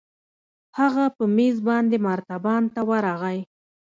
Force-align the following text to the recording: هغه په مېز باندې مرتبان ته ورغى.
هغه 0.79 1.05
په 1.17 1.23
مېز 1.35 1.57
باندې 1.67 1.97
مرتبان 2.07 2.63
ته 2.73 2.81
ورغى. 2.89 3.39